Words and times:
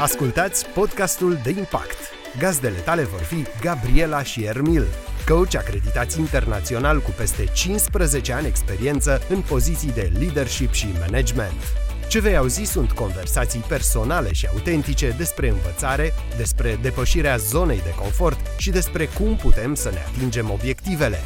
Ascultați 0.00 0.66
podcastul 0.66 1.38
de 1.42 1.50
impact. 1.50 1.96
Gazdele 2.38 2.78
tale 2.78 3.02
vor 3.02 3.20
fi 3.20 3.44
Gabriela 3.60 4.22
și 4.22 4.44
Ermil, 4.44 4.86
coach 5.28 5.54
acreditați 5.54 6.18
internațional 6.20 7.00
cu 7.00 7.10
peste 7.10 7.44
15 7.44 8.32
ani 8.32 8.46
experiență 8.46 9.20
în 9.28 9.40
poziții 9.40 9.92
de 9.92 10.12
leadership 10.18 10.72
și 10.72 10.86
management. 11.00 11.62
Ce 12.08 12.20
vei 12.20 12.36
auzi 12.36 12.62
sunt 12.62 12.92
conversații 12.92 13.64
personale 13.68 14.32
și 14.32 14.46
autentice 14.46 15.14
despre 15.16 15.48
învățare, 15.48 16.12
despre 16.36 16.78
depășirea 16.82 17.36
zonei 17.36 17.80
de 17.82 17.94
confort 17.94 18.38
și 18.58 18.70
despre 18.70 19.06
cum 19.06 19.36
putem 19.36 19.74
să 19.74 19.90
ne 19.90 20.02
atingem 20.14 20.50
obiectivele. 20.50 21.18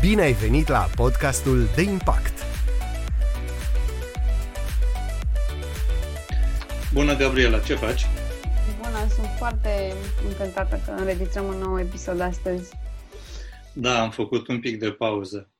Bine 0.00 0.22
ai 0.22 0.32
venit 0.32 0.68
la 0.68 0.88
podcastul 0.94 1.68
de 1.74 1.82
impact! 1.82 2.53
Bună, 6.94 7.16
Gabriela, 7.16 7.60
ce 7.60 7.74
faci? 7.74 8.02
Bună, 8.76 9.08
sunt 9.08 9.26
foarte 9.38 9.92
încântată 10.28 10.82
că 10.84 10.90
înregistrăm 10.90 11.44
un 11.44 11.58
nou 11.58 11.80
episod 11.80 12.20
astăzi. 12.20 12.72
Da, 13.72 14.02
am 14.02 14.10
făcut 14.10 14.48
un 14.48 14.60
pic 14.60 14.78
de 14.78 14.92
pauză. 14.92 15.50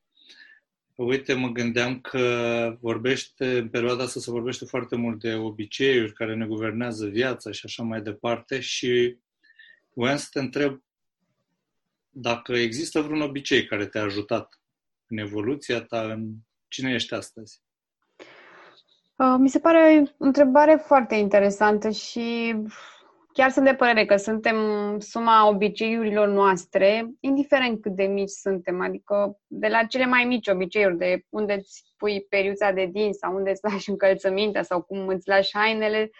Uite, 0.95 1.33
mă 1.33 1.48
gândeam 1.48 2.01
că 2.01 2.77
vorbește, 2.80 3.59
în 3.59 3.69
perioada 3.69 4.02
asta 4.02 4.20
se 4.20 4.30
vorbește 4.30 4.65
foarte 4.65 4.97
mult 4.97 5.20
de 5.20 5.34
obiceiuri 5.34 6.12
care 6.12 6.34
ne 6.34 6.47
guvernează 6.47 7.07
viața 7.07 7.51
și 7.51 7.62
așa 7.65 7.82
mai 7.82 8.02
departe 8.02 8.60
și 8.60 9.16
voiam 9.95 10.16
să 10.16 10.27
te 10.30 10.38
întreb 10.38 10.82
dacă 12.10 12.52
există 12.52 13.01
vreun 13.01 13.21
obicei 13.21 13.66
care 13.66 13.87
te-a 13.87 14.02
ajutat 14.02 14.60
în 15.07 15.19
evoluția 15.19 15.82
ta, 15.82 16.12
în 16.12 16.32
cine 16.69 16.93
ești 16.93 17.15
astăzi? 17.15 17.63
Uh, 19.16 19.34
mi 19.38 19.48
se 19.48 19.59
pare 19.59 20.02
o 20.18 20.24
întrebare 20.24 20.74
foarte 20.74 21.15
interesantă 21.15 21.90
și 21.90 22.57
chiar 23.32 23.51
sunt 23.51 23.65
de 23.65 23.74
părere 23.74 24.04
că 24.04 24.16
suntem 24.16 24.56
suma 24.98 25.48
obiceiurilor 25.48 26.29
noastre, 26.29 27.10
indiferent 27.21 27.80
cât 27.80 27.93
de 27.93 28.04
mici 28.04 28.30
suntem, 28.30 28.80
adică 28.80 29.38
de 29.46 29.68
la 29.68 29.84
cele 29.84 30.06
mai 30.06 30.24
mici 30.24 30.48
obiceiuri, 30.48 30.96
de 30.96 31.24
unde 31.29 31.52
îți 31.52 31.84
pui 31.96 32.26
periuța 32.29 32.73
de 32.73 32.87
dinți 32.93 33.18
sau 33.18 33.34
unde 33.34 33.51
îți 33.51 33.65
lași 33.71 33.90
încălțămintea 33.95 34.62
sau 34.62 34.82
cum 34.82 35.06
îți 35.06 35.28
lași 35.28 35.56
hainele, 35.56 36.10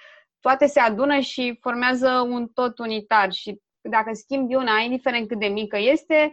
toate 0.41 0.67
se 0.67 0.81
adună 0.81 1.19
și 1.19 1.59
formează 1.61 2.27
un 2.29 2.49
tot 2.49 2.79
unitar 2.79 3.33
și 3.33 3.61
dacă 3.81 4.11
schimbi 4.13 4.55
una, 4.55 4.79
indiferent 4.79 5.29
cât 5.29 5.39
de 5.39 5.47
mică 5.47 5.79
este, 5.79 6.33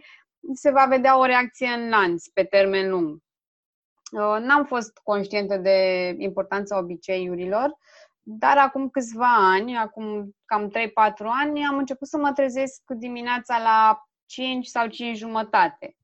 se 0.54 0.72
va 0.72 0.86
vedea 0.90 1.20
o 1.20 1.26
reacție 1.26 1.68
în 1.68 1.90
lanț 1.90 2.28
pe 2.28 2.44
termen 2.44 2.90
lung. 2.90 3.20
Uh, 4.12 4.38
n-am 4.40 4.66
fost 4.66 4.98
conștientă 5.04 5.58
de 5.58 6.08
importanța 6.18 6.78
obiceiurilor, 6.78 7.78
dar 8.22 8.58
acum 8.58 8.90
câțiva 8.90 9.36
ani, 9.54 9.78
acum 9.78 10.36
cam 10.46 10.70
3-4 10.70 10.72
ani, 11.42 11.66
am 11.66 11.78
început 11.78 12.08
să 12.08 12.18
mă 12.18 12.32
trezesc 12.32 12.82
dimineața 12.88 13.58
la 13.58 14.02
5 14.26 14.66
sau 14.66 14.88
5 14.88 15.18
jumătate. 15.18 15.96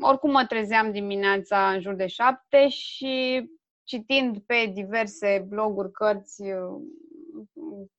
Oricum 0.00 0.30
mă 0.30 0.44
trezeam 0.44 0.92
dimineața 0.92 1.70
în 1.70 1.80
jur 1.80 1.94
de 1.94 2.06
7 2.06 2.68
și 2.68 3.44
citind 3.84 4.38
pe 4.38 4.70
diverse 4.74 5.44
bloguri, 5.48 5.92
cărți, 5.92 6.42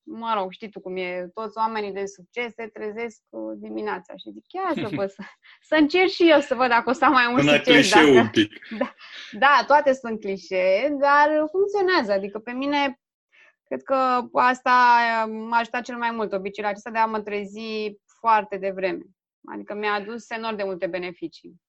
mă 0.09 0.33
rog, 0.37 0.51
știi 0.51 0.69
tu 0.69 0.79
cum 0.79 0.95
e, 0.97 1.29
toți 1.33 1.57
oamenii 1.57 1.91
de 1.91 2.05
succes 2.05 2.53
se 2.53 2.67
trezesc 2.67 3.21
dimineața 3.55 4.13
și 4.15 4.31
zic, 4.31 4.43
chiar 4.47 4.87
să 4.87 4.95
văd, 4.95 5.09
să, 5.09 5.23
să 5.69 5.75
încerc 5.75 6.09
și 6.09 6.29
eu 6.29 6.39
să 6.39 6.55
văd 6.55 6.69
dacă 6.69 6.89
o 6.89 6.93
să 6.93 7.05
am 7.05 7.11
mai 7.11 7.27
mult 7.29 7.43
succes. 7.43 7.93
Dacă, 7.93 8.07
un 8.07 8.29
pic. 8.29 8.51
Da, 8.77 8.93
da, 9.31 9.63
toate 9.67 9.93
sunt 9.93 10.19
clișee, 10.19 10.95
dar 10.99 11.29
funcționează. 11.51 12.11
Adică 12.11 12.39
pe 12.39 12.51
mine, 12.51 12.99
cred 13.63 13.83
că 13.83 14.27
asta 14.31 14.71
m-a 15.29 15.57
ajutat 15.57 15.83
cel 15.83 15.97
mai 15.97 16.11
mult, 16.11 16.33
obiceiul 16.33 16.69
acesta 16.69 16.89
de 16.89 16.97
a 16.97 17.05
mă 17.05 17.21
trezi 17.21 17.59
foarte 18.19 18.57
devreme. 18.57 19.03
Adică 19.53 19.73
mi-a 19.73 19.93
adus 19.93 20.29
enorm 20.29 20.55
de 20.55 20.63
multe 20.63 20.87
beneficii. 20.87 21.61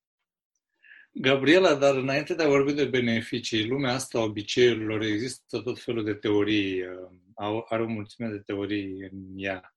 Gabriela, 1.12 1.74
dar 1.74 1.96
înainte 1.96 2.34
de 2.34 2.42
a 2.42 2.48
vorbi 2.48 2.72
de 2.72 2.84
beneficii, 2.84 3.66
lumea 3.66 3.92
asta 3.94 4.18
a 4.18 4.22
obiceiurilor, 4.22 5.02
există 5.02 5.60
tot 5.60 5.80
felul 5.80 6.04
de 6.04 6.14
teorii, 6.14 6.82
uh, 6.82 7.62
are 7.68 7.82
o 7.82 7.86
mulțime 7.86 8.28
de 8.28 8.38
teorii 8.38 9.08
în 9.10 9.32
ea. 9.36 9.74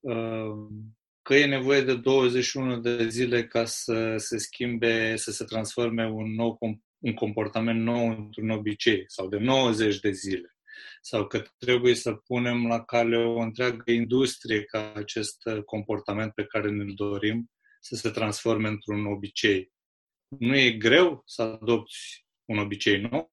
Uh, 0.00 0.68
că 1.22 1.34
e 1.34 1.46
nevoie 1.46 1.82
de 1.82 1.96
21 1.96 2.80
de 2.80 3.08
zile 3.08 3.46
ca 3.46 3.64
să 3.64 4.14
se 4.16 4.38
schimbe, 4.38 5.16
să 5.16 5.30
se 5.30 5.44
transforme 5.44 6.06
un 6.06 6.34
nou 6.34 6.58
un 7.02 7.14
comportament 7.14 7.82
nou 7.82 8.08
într-un 8.08 8.50
obicei, 8.50 9.04
sau 9.06 9.28
de 9.28 9.38
90 9.38 10.00
de 10.00 10.10
zile, 10.10 10.56
sau 11.00 11.26
că 11.26 11.42
trebuie 11.58 11.94
să 11.94 12.12
punem 12.12 12.66
la 12.66 12.84
cale 12.84 13.16
o 13.16 13.38
întreagă 13.38 13.92
industrie 13.92 14.64
ca 14.64 14.92
acest 14.94 15.42
comportament 15.64 16.32
pe 16.32 16.44
care 16.44 16.70
ne-l 16.70 16.92
dorim 16.94 17.50
să 17.80 17.94
se 17.94 18.10
transforme 18.10 18.68
într-un 18.68 19.06
obicei 19.06 19.72
nu 20.38 20.56
e 20.56 20.70
greu 20.70 21.22
să 21.26 21.42
adopți 21.42 22.26
un 22.44 22.58
obicei 22.58 23.00
nou? 23.00 23.28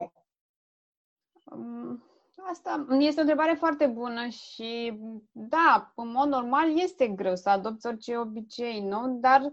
Um, 1.44 2.04
asta 2.50 2.86
este 3.00 3.20
o 3.20 3.22
întrebare 3.22 3.54
foarte 3.54 3.86
bună 3.86 4.28
și, 4.28 5.00
da, 5.32 5.92
în 5.96 6.12
mod 6.12 6.28
normal 6.28 6.80
este 6.80 7.08
greu 7.08 7.36
să 7.36 7.50
adopți 7.50 7.88
orice 7.88 8.18
obicei 8.18 8.82
nou, 8.82 9.18
dar 9.22 9.52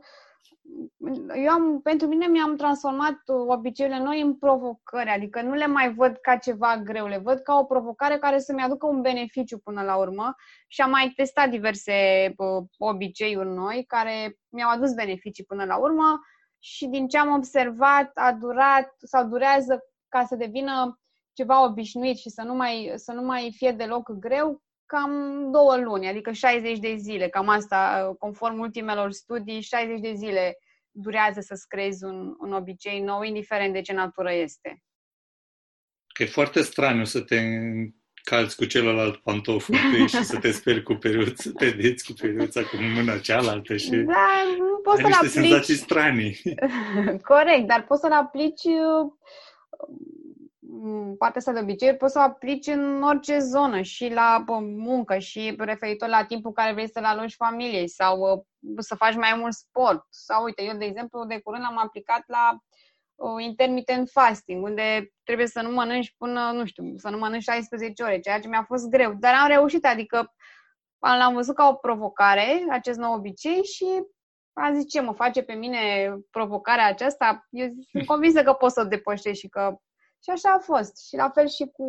eu 1.35 1.51
am, 1.51 1.81
pentru 1.83 2.07
mine 2.07 2.27
mi-am 2.27 2.57
transformat 2.57 3.19
obiceiurile 3.47 4.03
noi 4.03 4.21
în 4.21 4.37
provocări, 4.39 5.11
adică 5.11 5.43
nu 5.43 5.55
le 5.55 5.67
mai 5.67 5.95
văd 5.95 6.17
ca 6.17 6.37
ceva 6.37 6.77
greu, 6.85 7.07
le 7.07 7.19
văd 7.19 7.39
ca 7.39 7.55
o 7.55 7.65
provocare 7.65 8.19
care 8.19 8.39
să-mi 8.39 8.63
aducă 8.63 8.87
un 8.87 9.01
beneficiu 9.01 9.59
până 9.59 9.83
la 9.83 9.97
urmă 9.97 10.35
și 10.69 10.81
am 10.81 10.91
mai 10.91 11.13
testat 11.17 11.51
diverse 11.51 11.93
uh, 12.37 12.65
obiceiuri 12.79 13.49
noi 13.49 13.85
care 13.87 14.39
mi-au 14.49 14.71
adus 14.71 14.93
beneficii 14.95 15.45
până 15.45 15.65
la 15.65 15.77
urmă 15.77 16.21
și 16.75 16.87
din 16.87 17.09
ce 17.09 17.19
am 17.19 17.35
observat 17.35 18.11
a 18.15 18.33
durat 18.33 18.95
sau 18.99 19.29
durează 19.29 19.81
ca 20.09 20.25
să 20.25 20.37
devină 20.37 21.01
ceva 21.33 21.65
obișnuit 21.65 22.19
și 22.19 22.29
să 22.29 22.43
nu 22.43 22.55
mai, 22.55 22.93
să 22.95 23.13
nu 23.13 23.23
mai 23.23 23.53
fie 23.57 23.73
deloc 23.73 24.11
greu, 24.11 24.63
cam 24.87 25.11
două 25.53 25.77
luni, 25.77 26.09
adică 26.09 26.33
60 26.33 26.79
de 26.79 26.95
zile, 26.97 27.29
cam 27.29 27.49
asta, 27.49 28.13
conform 28.19 28.59
ultimelor 28.59 29.13
studii, 29.13 29.61
60 29.61 30.01
de 30.01 30.13
zile 30.15 30.59
durează 30.91 31.41
să-ți 31.41 31.69
creezi 31.69 32.05
un, 32.05 32.35
un 32.39 32.53
obicei 32.53 33.01
nou, 33.01 33.23
indiferent 33.23 33.73
de 33.73 33.81
ce 33.81 33.93
natură 33.93 34.33
este. 34.33 34.83
Că 36.07 36.23
e 36.23 36.27
foarte 36.27 36.63
straniu 36.63 37.05
să 37.05 37.21
te 37.21 37.41
calți 38.23 38.57
cu 38.57 38.65
celălalt 38.65 39.17
pantof 39.17 39.69
întâi 39.69 40.09
și 40.09 40.25
să 40.25 40.39
te 40.39 40.51
speri 40.51 40.83
cu 40.83 40.95
periuță, 40.95 41.51
pe 41.51 41.71
dinți 41.71 42.05
cu 42.05 42.13
periuța 42.13 42.63
cu 42.63 42.77
mâna 42.77 43.19
cealaltă 43.19 43.77
și 43.77 43.91
da, 43.91 44.43
nu 44.59 44.66
poți 44.87 45.01
să-l 45.01 45.13
aplici. 45.13 45.31
senzații 45.31 45.75
stranii. 45.75 46.41
Corect, 47.33 47.67
dar 47.67 47.85
poți 47.85 48.01
să-l 48.01 48.13
aplici 48.13 48.65
mm, 50.59 51.17
partea 51.17 51.41
asta 51.41 51.53
de 51.53 51.61
obicei, 51.61 51.97
poți 51.97 52.13
să 52.13 52.19
o 52.19 52.23
aplici 52.23 52.67
în 52.67 53.03
orice 53.03 53.39
zonă, 53.39 53.81
și 53.81 54.09
la 54.09 54.45
muncă, 54.61 55.19
și 55.19 55.55
referitor 55.59 56.09
la 56.09 56.25
timpul 56.25 56.53
care 56.53 56.73
vrei 56.73 56.91
să-l 56.91 57.05
alungi 57.05 57.35
familiei, 57.35 57.89
sau 57.89 58.47
să 58.79 58.95
faci 58.95 59.15
mai 59.15 59.35
mult 59.37 59.53
sport. 59.53 60.07
Sau, 60.11 60.45
uite, 60.45 60.63
eu, 60.63 60.77
de 60.77 60.85
exemplu, 60.85 61.25
de 61.25 61.39
curând 61.39 61.65
am 61.67 61.79
aplicat 61.79 62.23
la 62.27 62.59
intermittent 63.39 64.09
fasting, 64.11 64.65
unde 64.65 65.13
trebuie 65.25 65.47
să 65.47 65.61
nu 65.63 65.71
mănânci 65.71 66.15
până, 66.19 66.51
nu 66.53 66.67
știu, 66.67 66.85
să 66.97 67.09
nu 67.09 67.19
mănânci 67.19 67.43
16 67.43 68.03
ore, 68.03 68.21
ceea 68.21 68.41
ce 68.41 68.49
mi-a 68.49 68.65
fost 68.67 68.89
greu. 68.89 69.15
Dar 69.19 69.35
am 69.35 69.49
reușit, 69.49 69.87
adică 69.87 70.35
l-am 70.99 71.35
văzut 71.35 71.55
ca 71.55 71.69
o 71.69 71.75
provocare, 71.75 72.67
acest 72.71 72.99
nou 72.99 73.15
obicei 73.15 73.63
și 73.65 73.87
a 74.59 74.73
zis 74.75 74.89
ce 74.89 75.01
mă 75.01 75.13
face 75.13 75.43
pe 75.43 75.53
mine 75.53 76.15
provocarea 76.31 76.87
aceasta. 76.87 77.47
Eu 77.51 77.69
sunt 77.91 78.07
convinsă 78.07 78.43
că 78.43 78.53
pot 78.53 78.71
să 78.71 78.81
o 78.81 78.89
depășesc 78.89 79.39
și 79.39 79.49
că... 79.49 79.77
Și 80.23 80.31
așa 80.31 80.51
a 80.51 80.59
fost. 80.59 81.07
Și 81.07 81.17
la 81.17 81.29
fel 81.29 81.49
și 81.49 81.71
cu, 81.73 81.87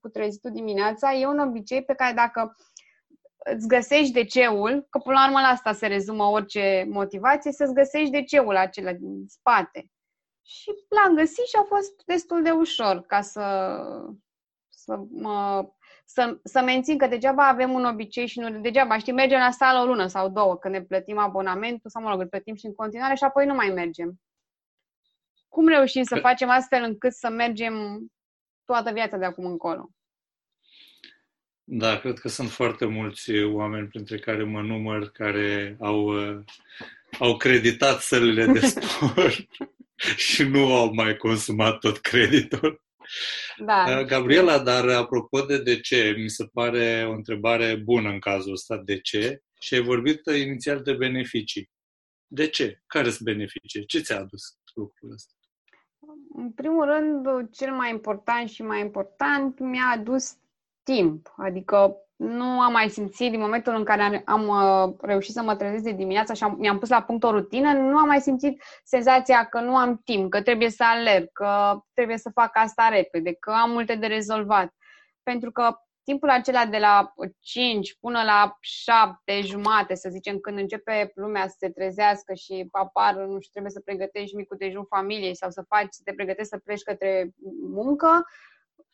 cu 0.00 0.08
trezitul 0.08 0.50
dimineața. 0.50 1.12
E 1.12 1.26
un 1.26 1.38
obicei 1.38 1.84
pe 1.84 1.94
care 1.94 2.14
dacă 2.14 2.56
îți 3.38 3.68
găsești 3.68 4.12
de 4.12 4.24
ceul, 4.24 4.86
că 4.90 4.98
până 4.98 5.18
la 5.18 5.26
urmă 5.26 5.40
la 5.40 5.46
asta 5.46 5.72
se 5.72 5.86
rezumă 5.86 6.24
orice 6.24 6.86
motivație, 6.90 7.52
să-ți 7.52 7.74
găsești 7.74 8.10
de 8.10 8.22
ceul 8.22 8.56
acela 8.56 8.92
din 8.92 9.24
spate. 9.28 9.90
Și 10.42 10.70
l-am 10.88 11.14
găsit 11.14 11.46
și 11.46 11.56
a 11.56 11.62
fost 11.62 12.04
destul 12.06 12.42
de 12.42 12.50
ușor 12.50 13.00
ca 13.00 13.20
să, 13.20 13.76
să 14.68 15.00
mă 15.10 15.68
să, 16.10 16.38
să 16.42 16.62
mențin 16.62 16.98
că 16.98 17.06
degeaba 17.06 17.48
avem 17.48 17.72
un 17.72 17.84
obicei 17.84 18.26
și 18.26 18.38
nu 18.38 18.60
degeaba, 18.60 18.98
știi, 18.98 19.12
mergem 19.12 19.38
la 19.38 19.50
sală 19.50 19.78
o 19.78 19.84
lună 19.84 20.06
sau 20.06 20.28
două 20.28 20.56
când 20.56 20.74
ne 20.74 20.82
plătim 20.82 21.18
abonamentul 21.18 21.90
sau, 21.90 22.02
mă 22.02 22.10
rog, 22.10 22.20
îl 22.20 22.26
plătim 22.26 22.54
și 22.54 22.66
în 22.66 22.74
continuare 22.74 23.14
și 23.14 23.24
apoi 23.24 23.46
nu 23.46 23.54
mai 23.54 23.68
mergem. 23.68 24.20
Cum 25.48 25.68
reușim 25.68 26.02
să 26.02 26.18
facem 26.20 26.48
astfel 26.48 26.82
încât 26.82 27.12
să 27.12 27.28
mergem 27.28 28.06
toată 28.64 28.92
viața 28.92 29.16
de 29.16 29.24
acum 29.24 29.44
încolo? 29.44 29.90
Da, 31.64 31.98
cred 31.98 32.18
că 32.18 32.28
sunt 32.28 32.50
foarte 32.50 32.84
mulți 32.84 33.30
oameni, 33.44 33.88
printre 33.88 34.18
care 34.18 34.44
mă 34.44 34.60
număr, 34.60 35.10
care 35.10 35.76
au, 35.80 36.04
uh, 36.04 36.44
au 37.18 37.36
creditat 37.36 38.00
sălile 38.00 38.46
de 38.46 38.60
sport 38.60 39.46
și 40.26 40.42
nu 40.42 40.74
au 40.74 40.94
mai 40.94 41.16
consumat 41.16 41.78
tot 41.78 41.98
creditul. 41.98 42.82
Da. 43.56 43.98
Uh, 43.98 44.06
Gabriela, 44.06 44.58
dar 44.58 44.88
apropo 44.88 45.40
de 45.40 45.58
de 45.58 45.80
ce, 45.80 46.14
mi 46.16 46.28
se 46.28 46.44
pare 46.52 47.04
o 47.08 47.12
întrebare 47.12 47.74
bună 47.74 48.08
în 48.08 48.18
cazul 48.18 48.52
ăsta, 48.52 48.76
de 48.76 49.00
ce? 49.00 49.42
Și 49.60 49.74
ai 49.74 49.80
vorbit 49.80 50.26
inițial 50.26 50.82
de 50.82 50.92
beneficii. 50.92 51.70
De 52.26 52.48
ce? 52.48 52.82
Care 52.86 53.10
sunt 53.10 53.28
beneficii? 53.28 53.86
Ce 53.86 54.00
ți-a 54.00 54.18
adus 54.18 54.58
lucrul 54.74 55.12
ăsta? 55.12 55.32
În 56.34 56.52
primul 56.52 56.84
rând, 56.84 57.50
cel 57.50 57.72
mai 57.72 57.90
important 57.90 58.48
și 58.48 58.62
mai 58.62 58.80
important 58.80 59.58
mi-a 59.58 59.94
adus 59.96 60.36
timp. 60.82 61.34
Adică 61.36 61.96
nu 62.18 62.60
am 62.60 62.72
mai 62.72 62.88
simțit 62.88 63.30
din 63.30 63.40
momentul 63.40 63.74
în 63.74 63.84
care 63.84 64.22
am 64.24 64.48
uh, 64.48 64.94
reușit 65.00 65.34
să 65.34 65.42
mă 65.42 65.56
trezesc 65.56 65.82
de 65.82 65.92
dimineața 65.92 66.32
și 66.32 66.42
am, 66.42 66.56
mi-am 66.58 66.78
pus 66.78 66.88
la 66.88 67.02
punct 67.02 67.22
o 67.24 67.30
rutină, 67.30 67.72
nu 67.72 67.96
am 67.96 68.06
mai 68.06 68.20
simțit 68.20 68.62
senzația 68.84 69.44
că 69.44 69.60
nu 69.60 69.76
am 69.76 70.00
timp, 70.04 70.30
că 70.30 70.42
trebuie 70.42 70.70
să 70.70 70.84
alerg, 70.86 71.32
că 71.32 71.80
trebuie 71.94 72.18
să 72.18 72.30
fac 72.34 72.50
asta 72.52 72.88
repede, 72.88 73.32
că 73.32 73.50
am 73.50 73.70
multe 73.70 73.94
de 73.94 74.06
rezolvat. 74.06 74.74
Pentru 75.22 75.50
că 75.50 75.76
timpul 76.04 76.30
acela 76.30 76.66
de 76.66 76.78
la 76.78 77.12
5 77.40 77.96
până 78.00 78.22
la 78.22 78.56
7 78.60 79.40
jumate, 79.40 79.94
să 79.94 80.08
zicem, 80.08 80.38
când 80.38 80.58
începe 80.58 81.12
lumea 81.14 81.48
să 81.48 81.54
se 81.58 81.70
trezească 81.70 82.34
și 82.34 82.68
apar, 82.70 83.14
nu 83.14 83.40
știu, 83.40 83.50
trebuie 83.50 83.72
să 83.72 83.80
pregătești 83.80 84.36
micul 84.36 84.56
dejun 84.56 84.84
familiei 84.84 85.36
sau 85.36 85.50
să 85.50 85.64
faci, 85.68 85.88
să 85.90 86.00
te 86.04 86.12
pregătești 86.12 86.48
să 86.50 86.58
pleci 86.58 86.82
către 86.82 87.30
muncă, 87.72 88.24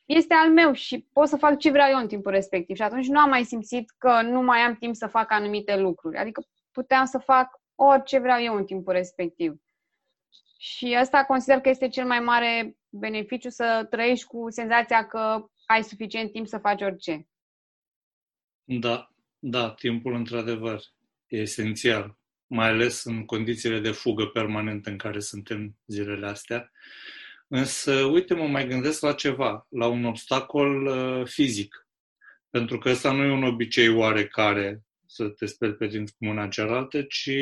este 0.04 0.34
al 0.34 0.50
meu 0.50 0.72
și 0.72 1.06
pot 1.12 1.28
să 1.28 1.36
fac 1.36 1.58
ce 1.58 1.70
vreau 1.70 1.90
eu 1.90 1.98
în 1.98 2.08
timpul 2.08 2.30
respectiv. 2.30 2.76
Și 2.76 2.82
atunci 2.82 3.06
nu 3.06 3.18
am 3.18 3.28
mai 3.28 3.44
simțit 3.44 3.90
că 3.98 4.22
nu 4.22 4.42
mai 4.42 4.58
am 4.58 4.74
timp 4.74 4.94
să 4.94 5.06
fac 5.06 5.32
anumite 5.32 5.76
lucruri. 5.76 6.16
Adică 6.16 6.46
puteam 6.72 7.04
să 7.04 7.18
fac 7.18 7.60
orice 7.74 8.18
vreau 8.18 8.42
eu 8.42 8.56
în 8.56 8.64
timpul 8.64 8.92
respectiv. 8.92 9.54
Și 10.58 10.94
asta 10.94 11.24
consider 11.24 11.60
că 11.60 11.68
este 11.68 11.88
cel 11.88 12.06
mai 12.06 12.20
mare 12.20 12.76
beneficiu 12.88 13.48
să 13.48 13.86
trăiești 13.90 14.26
cu 14.26 14.50
senzația 14.50 15.06
că 15.06 15.44
ai 15.66 15.82
suficient 15.82 16.32
timp 16.32 16.46
să 16.46 16.58
faci 16.58 16.82
orice. 16.82 17.28
Da, 18.64 19.10
da, 19.38 19.70
timpul 19.70 20.14
într-adevăr 20.14 20.82
e 21.26 21.36
esențial, 21.36 22.18
mai 22.46 22.68
ales 22.68 23.04
în 23.04 23.24
condițiile 23.24 23.80
de 23.80 23.90
fugă 23.90 24.26
permanentă 24.26 24.90
în 24.90 24.98
care 24.98 25.20
suntem 25.20 25.76
zilele 25.86 26.26
astea. 26.26 26.70
Însă, 27.46 28.04
uite, 28.04 28.34
mă 28.34 28.46
mai 28.46 28.66
gândesc 28.66 29.00
la 29.00 29.12
ceva, 29.12 29.66
la 29.68 29.86
un 29.86 30.04
obstacol 30.04 30.86
uh, 30.86 31.26
fizic. 31.26 31.88
Pentru 32.50 32.78
că 32.78 32.88
ăsta 32.88 33.12
nu 33.12 33.22
e 33.22 33.30
un 33.30 33.44
obicei 33.44 33.88
oarecare 33.88 34.82
să 35.06 35.28
te 35.28 35.46
speli 35.46 35.74
pe 35.74 35.86
dinți 35.86 36.12
cu 36.16 36.24
mâna 36.24 36.48
cealaltă, 36.48 37.02
ci 37.02 37.38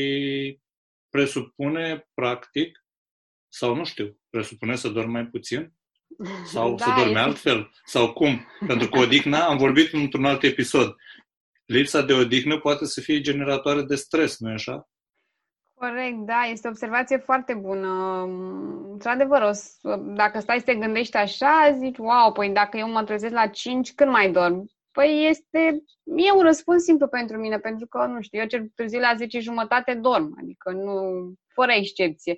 presupune, 1.09 2.09
practic, 2.15 2.85
sau 3.49 3.75
nu 3.75 3.85
știu, 3.85 4.21
presupune 4.31 4.77
să 4.77 4.89
dormi 4.89 5.13
mai 5.13 5.27
puțin? 5.27 5.75
Sau 6.45 6.75
da, 6.75 6.85
să 6.85 6.93
dormi 6.97 7.15
e... 7.15 7.19
altfel? 7.19 7.71
Sau 7.85 8.13
cum? 8.13 8.47
Pentru 8.67 8.89
că 8.89 8.99
odihna, 8.99 9.47
am 9.47 9.57
vorbit 9.57 9.93
într-un 9.93 10.25
alt 10.25 10.43
episod, 10.43 10.97
lipsa 11.65 12.03
de 12.03 12.13
odihnă 12.13 12.59
poate 12.59 12.87
să 12.87 13.01
fie 13.01 13.21
generatoare 13.21 13.83
de 13.83 13.95
stres, 13.95 14.39
nu-i 14.39 14.53
așa? 14.53 14.89
Corect, 15.83 16.17
da, 16.27 16.41
este 16.51 16.67
o 16.67 16.71
observație 16.71 17.17
foarte 17.17 17.55
bună. 17.55 18.23
Într-adevăr, 18.93 19.51
dacă 20.15 20.41
stai 20.41 20.59
să 20.59 20.65
te 20.65 20.75
gândești 20.75 21.17
așa, 21.17 21.77
zici, 21.79 21.99
wow, 21.99 22.33
păi 22.33 22.51
dacă 22.51 22.77
eu 22.77 22.91
mă 22.91 23.05
trezesc 23.05 23.33
la 23.33 23.47
5, 23.47 23.95
când 23.95 24.11
mai 24.11 24.31
dorm? 24.31 24.71
Păi 24.91 25.27
este, 25.29 25.83
e 26.05 26.33
un 26.37 26.43
răspuns 26.43 26.83
simplu 26.83 27.09
pentru 27.09 27.39
mine, 27.39 27.59
pentru 27.59 27.87
că, 27.87 28.07
nu 28.07 28.21
știu, 28.21 28.41
eu 28.41 28.47
cel 28.47 28.73
târziu 28.75 29.01
la 29.01 29.15
10 29.17 29.41
jumătate 29.41 29.95
dorm, 29.95 30.37
adică 30.41 30.71
nu, 30.71 31.33
fără 31.55 31.73
excepție. 31.73 32.37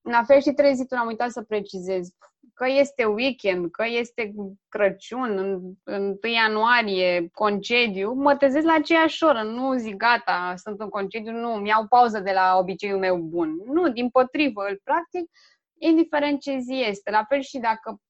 La 0.00 0.22
fel 0.22 0.40
și 0.40 0.50
trezitul, 0.50 0.96
am 0.96 1.06
uitat 1.06 1.30
să 1.30 1.42
precizez 1.42 2.08
că 2.54 2.66
este 2.68 3.04
weekend, 3.04 3.70
că 3.70 3.84
este 3.86 4.32
Crăciun, 4.68 5.38
în, 5.38 5.60
în 5.82 6.02
1 6.02 6.32
ianuarie, 6.32 7.28
concediu, 7.32 8.12
mă 8.12 8.36
trezesc 8.36 8.66
la 8.66 8.74
aceeași 8.74 9.24
oră. 9.24 9.42
Nu 9.42 9.76
zic 9.76 9.96
gata, 9.96 10.54
sunt 10.56 10.80
în 10.80 10.88
concediu, 10.88 11.32
nu, 11.32 11.48
mi 11.48 11.68
iau 11.68 11.86
pauză 11.86 12.20
de 12.20 12.32
la 12.32 12.56
obiceiul 12.56 12.98
meu 12.98 13.16
bun. 13.16 13.60
Nu, 13.66 13.88
din 13.88 14.08
potrivă, 14.08 14.62
îl 14.68 14.80
practic, 14.84 15.30
indiferent 15.78 16.40
ce 16.40 16.58
zi 16.58 16.84
este. 16.88 17.10
La 17.10 17.24
fel 17.28 17.40
și 17.40 17.58
dacă, 17.58 18.00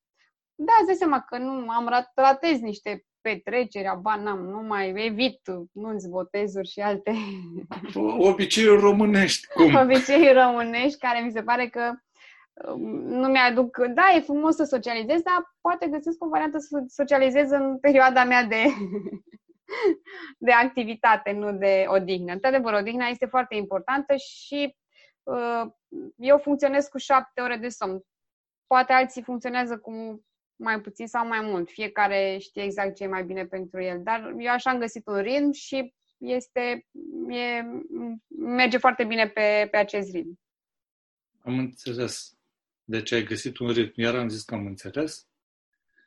da, 0.54 0.72
îți 0.78 0.86
dai 0.86 0.94
seama 0.94 1.20
că 1.20 1.38
nu 1.38 1.70
am 1.70 1.88
rat, 1.88 2.10
ratez 2.14 2.60
niște 2.60 3.04
petreceri, 3.20 3.86
aba 3.86 4.16
n-am, 4.16 4.38
nu 4.38 4.62
mai 4.62 4.88
evit 5.06 5.40
nunți, 5.72 6.08
botezuri 6.08 6.68
și 6.68 6.80
alte... 6.80 7.12
Obiceiuri 8.18 8.80
românești, 8.80 9.46
cum? 9.46 9.74
Obiceiuri 9.82 10.42
românești, 10.42 10.98
care 10.98 11.20
mi 11.20 11.30
se 11.30 11.42
pare 11.42 11.68
că 11.68 11.92
nu 12.76 13.28
mi-aduc... 13.28 13.76
Da, 13.76 14.02
e 14.16 14.20
frumos 14.20 14.54
să 14.54 14.64
socializez, 14.64 15.22
dar 15.22 15.54
poate 15.60 15.86
găsesc 15.88 16.24
o 16.24 16.28
variantă 16.28 16.58
să 16.58 16.84
socializez 16.88 17.50
în 17.50 17.78
perioada 17.78 18.24
mea 18.24 18.44
de, 18.44 18.64
de 20.38 20.52
activitate, 20.52 21.32
nu 21.32 21.52
de 21.52 21.84
odihnă. 21.88 22.32
Într-adevăr, 22.32 22.72
odihna 22.72 23.06
este 23.06 23.26
foarte 23.26 23.54
importantă 23.54 24.16
și 24.16 24.76
uh, 25.22 25.62
eu 26.16 26.38
funcționez 26.38 26.86
cu 26.86 26.98
șapte 26.98 27.40
ore 27.40 27.56
de 27.56 27.68
somn. 27.68 28.00
Poate 28.66 28.92
alții 28.92 29.22
funcționează 29.22 29.78
cu 29.78 30.24
mai 30.56 30.80
puțin 30.80 31.06
sau 31.06 31.26
mai 31.26 31.40
mult. 31.40 31.70
Fiecare 31.70 32.36
știe 32.40 32.62
exact 32.62 32.94
ce 32.94 33.02
e 33.02 33.06
mai 33.06 33.24
bine 33.24 33.46
pentru 33.46 33.82
el. 33.82 34.02
Dar 34.02 34.34
eu 34.38 34.52
așa 34.52 34.70
am 34.70 34.78
găsit 34.78 35.06
un 35.06 35.20
ritm 35.20 35.50
și 35.50 35.94
este, 36.18 36.86
e, 37.28 37.62
merge 38.28 38.78
foarte 38.78 39.04
bine 39.04 39.28
pe, 39.28 39.68
pe 39.70 39.76
acest 39.76 40.12
ritm. 40.12 40.40
Am 41.38 41.58
înțeles. 41.58 42.33
Deci 42.84 43.12
ai 43.12 43.24
găsit 43.24 43.58
un 43.58 43.70
ritm. 43.70 44.00
Iar 44.00 44.14
am 44.14 44.28
zis 44.28 44.42
că 44.42 44.54
am 44.54 44.66
înțeles. 44.66 45.26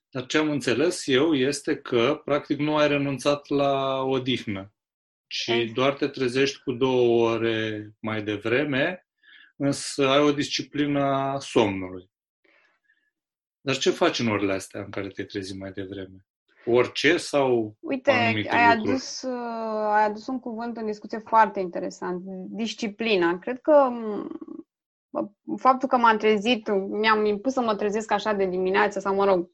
Dar 0.10 0.26
ce 0.26 0.38
am 0.38 0.50
înțeles 0.50 1.08
eu 1.08 1.34
este 1.34 1.76
că, 1.76 2.22
practic, 2.26 2.60
nu 2.60 2.76
ai 2.76 2.88
renunțat 2.88 3.48
la 3.48 4.02
odihnă, 4.02 4.74
ci 5.28 5.48
exact. 5.48 5.74
doar 5.74 5.94
te 5.94 6.08
trezești 6.08 6.62
cu 6.64 6.72
două 6.72 7.32
ore 7.32 7.90
mai 8.00 8.24
devreme, 8.24 9.08
însă 9.56 10.08
ai 10.08 10.20
o 10.20 10.32
disciplină 10.32 11.04
a 11.04 11.40
somnului. 11.40 12.10
Dar 13.62 13.78
ce 13.78 13.90
faci 13.90 14.20
în 14.20 14.28
orele 14.28 14.54
astea 14.54 14.82
în 14.82 14.90
care 14.90 15.08
te 15.08 15.24
trezi 15.24 15.58
mai 15.58 15.72
devreme? 15.72 16.26
Orice 16.66 17.18
sau 17.18 17.76
Uite, 17.80 18.12
ai 18.12 18.72
adus, 18.72 19.22
uh, 19.22 19.92
ai 19.94 20.04
adus 20.04 20.28
un 20.28 20.40
cuvânt 20.40 20.78
în 20.78 20.86
discuție 20.86 21.18
foarte 21.26 21.60
interesant. 21.60 22.22
Disciplina. 22.50 23.40
Cred 23.40 23.62
că 23.62 23.92
faptul 25.58 25.88
că 25.88 25.98
m-am 25.98 26.18
trezit, 26.18 26.70
mi-am 26.90 27.26
impus 27.26 27.54
să 27.54 27.62
mă 27.62 27.76
trezesc 27.76 28.12
așa 28.12 28.34
de 28.34 28.46
dimineață 28.46 29.00
sau, 29.00 29.16
mă 29.16 29.26
rog, 29.26 29.50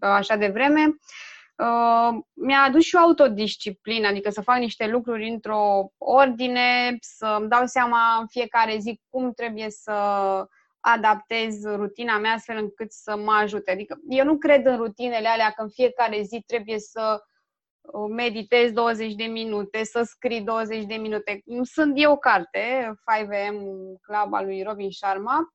așa 0.00 0.36
de 0.36 0.48
vreme, 0.48 0.84
uh, 1.56 2.18
mi-a 2.32 2.62
adus 2.66 2.84
și 2.84 2.94
o 2.94 2.98
autodisciplină, 2.98 4.08
adică 4.08 4.30
să 4.30 4.40
fac 4.40 4.58
niște 4.58 4.86
lucruri 4.86 5.28
într-o 5.28 5.90
ordine, 5.98 6.96
să 7.00 7.36
îmi 7.40 7.48
dau 7.48 7.66
seama 7.66 8.16
în 8.20 8.26
fiecare 8.26 8.78
zi 8.78 9.00
cum 9.08 9.32
trebuie 9.32 9.70
să 9.70 9.92
adaptez 10.80 11.64
rutina 11.64 12.18
mea 12.18 12.32
astfel 12.32 12.56
încât 12.56 12.92
să 12.92 13.16
mă 13.16 13.32
ajute. 13.32 13.70
Adică 13.70 13.98
eu 14.08 14.24
nu 14.24 14.36
cred 14.36 14.66
în 14.66 14.76
rutinele 14.76 15.28
alea 15.28 15.50
că 15.50 15.62
în 15.62 15.68
fiecare 15.68 16.22
zi 16.22 16.42
trebuie 16.46 16.78
să 16.78 17.22
meditez 18.10 18.72
20 18.72 19.14
de 19.14 19.24
minute, 19.24 19.84
să 19.84 20.02
scrii 20.02 20.42
20 20.42 20.84
de 20.84 20.94
minute. 20.94 21.42
Sunt 21.62 21.92
eu 21.96 22.12
o 22.12 22.16
carte, 22.16 22.94
5am 22.94 23.56
Club 24.00 24.34
al 24.34 24.44
lui 24.44 24.62
Robin 24.62 24.90
Sharma. 24.90 25.54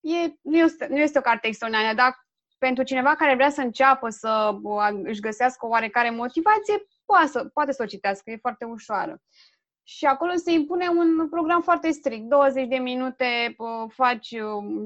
E, 0.00 0.32
nu, 0.40 0.56
este, 0.56 0.86
nu 0.90 0.98
este 0.98 1.18
o 1.18 1.22
carte 1.22 1.46
extraordinară, 1.46 1.94
dar 1.94 2.14
pentru 2.58 2.84
cineva 2.84 3.14
care 3.14 3.34
vrea 3.34 3.50
să 3.50 3.60
înceapă 3.60 4.08
să 4.08 4.58
își 5.02 5.20
găsească 5.20 5.66
o 5.66 5.68
oarecare 5.68 6.10
motivație, 6.10 6.82
poate 7.04 7.26
să, 7.26 7.44
poate 7.44 7.72
să 7.72 7.82
o 7.82 7.86
citească, 7.86 8.30
e 8.30 8.36
foarte 8.36 8.64
ușoară. 8.64 9.20
Și 9.82 10.04
acolo 10.06 10.32
se 10.34 10.52
impune 10.52 10.88
un 10.88 11.28
program 11.28 11.62
foarte 11.62 11.90
strict. 11.90 12.28
20 12.28 12.68
de 12.68 12.76
minute 12.76 13.56
faci 13.88 14.36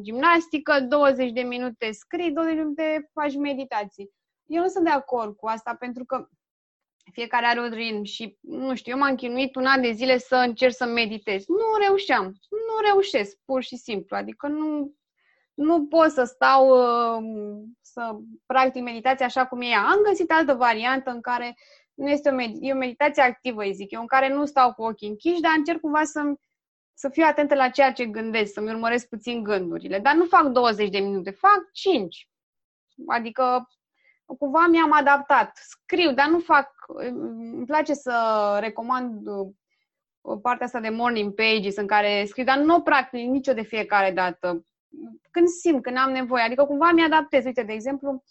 gimnastică, 0.00 0.80
20 0.80 1.30
de 1.30 1.40
minute 1.40 1.92
scrii, 1.92 2.32
20 2.32 2.54
de 2.54 2.60
minute 2.60 3.10
faci 3.12 3.36
meditații. 3.36 4.10
Eu 4.46 4.62
nu 4.62 4.68
sunt 4.68 4.84
de 4.84 4.90
acord 4.90 5.36
cu 5.36 5.46
asta 5.46 5.74
pentru 5.78 6.04
că 6.04 6.28
fiecare 7.12 7.46
are 7.46 7.60
un 7.60 7.70
ritm 7.70 8.02
și, 8.02 8.38
nu 8.40 8.74
știu, 8.74 8.92
eu 8.92 8.98
m-am 8.98 9.14
chinuit 9.14 9.54
un 9.56 9.66
an 9.66 9.80
de 9.80 9.92
zile 9.92 10.18
să 10.18 10.36
încerc 10.36 10.74
să 10.74 10.84
meditez. 10.84 11.46
Nu 11.46 11.86
reușeam, 11.86 12.24
nu 12.50 12.90
reușesc, 12.90 13.38
pur 13.44 13.62
și 13.62 13.76
simplu. 13.76 14.16
Adică 14.16 14.46
nu, 14.46 14.94
nu 15.54 15.86
pot 15.86 16.10
să 16.10 16.24
stau 16.24 16.68
uh, 16.68 17.22
să 17.80 18.16
practic 18.46 18.82
meditația 18.82 19.26
așa 19.26 19.46
cum 19.46 19.60
e 19.60 19.66
ea. 19.66 19.80
Am 19.80 20.02
găsit 20.08 20.30
altă 20.30 20.54
variantă 20.54 21.10
în 21.10 21.20
care 21.20 21.54
nu 21.94 22.08
este 22.08 22.30
o, 22.30 22.32
med- 22.32 22.56
e 22.60 22.72
o 22.72 22.76
meditație 22.76 23.22
activă, 23.22 23.62
îi 23.62 23.74
zic 23.74 23.90
eu, 23.90 24.00
în 24.00 24.06
care 24.06 24.32
nu 24.32 24.44
stau 24.44 24.74
cu 24.74 24.82
ochii 24.82 25.08
închiși, 25.08 25.40
dar 25.40 25.52
încerc 25.56 25.80
cumva 25.80 26.04
să 26.04 26.20
să 26.94 27.08
fiu 27.08 27.24
atentă 27.26 27.54
la 27.54 27.68
ceea 27.68 27.92
ce 27.92 28.06
gândesc, 28.06 28.52
să-mi 28.52 28.70
urmăresc 28.70 29.08
puțin 29.08 29.42
gândurile. 29.42 29.98
Dar 29.98 30.14
nu 30.14 30.24
fac 30.24 30.46
20 30.46 30.88
de 30.88 30.98
minute, 30.98 31.30
fac 31.30 31.70
5. 31.72 32.28
Adică 33.06 33.68
cumva 34.36 34.66
mi-am 34.66 34.92
adaptat. 34.92 35.52
Scriu, 35.54 36.12
dar 36.12 36.28
nu 36.28 36.38
fac... 36.38 36.70
Îmi 36.86 37.66
place 37.66 37.94
să 37.94 38.16
recomand 38.60 39.26
uh, 39.26 40.38
partea 40.42 40.66
asta 40.66 40.80
de 40.80 40.88
morning 40.88 41.34
pages 41.34 41.76
în 41.76 41.86
care 41.86 42.24
scriu, 42.26 42.44
dar 42.44 42.58
nu 42.58 42.82
practic 42.82 43.28
nicio 43.28 43.52
de 43.52 43.62
fiecare 43.62 44.10
dată. 44.10 44.66
când 45.30 45.48
simt, 45.48 45.82
când 45.82 45.96
am 45.96 46.10
nevoie. 46.10 46.42
Adică 46.42 46.64
cumva 46.64 46.90
mi-adaptez. 46.92 47.44
Uite, 47.44 47.62
de 47.62 47.72
exemplu, 47.72 48.22